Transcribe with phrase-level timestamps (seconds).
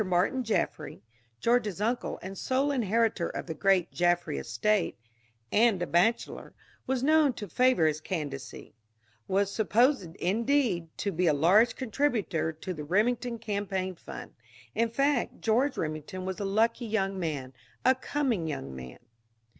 [0.03, 1.03] Martin Jaffry,
[1.39, 4.97] George's uncle and sole inheritor of the great Jaffry estate
[5.51, 6.55] (and a bachelor),
[6.87, 8.73] was known to favor his candidacy;
[9.27, 14.33] was supposed, indeed, to be a large contributor to the Remington campaign fund.
[14.73, 17.53] In fact, George Remington was a lucky young man,
[17.85, 18.97] a coming young man.